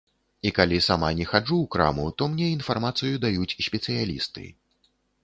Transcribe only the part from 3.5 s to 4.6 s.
спецыялісты.